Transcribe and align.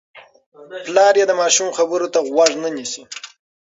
پلار 0.85 1.13
یې 1.19 1.25
د 1.27 1.31
ماشوم 1.41 1.69
خبرو 1.77 2.07
ته 2.13 2.19
غوږ 2.29 2.51
نه 2.63 2.69
نیسي. 2.75 3.03